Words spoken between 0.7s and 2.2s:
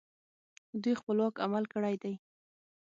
دوی خپلواک عمل کړی دی